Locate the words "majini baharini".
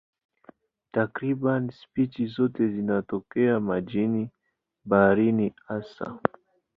3.59-5.53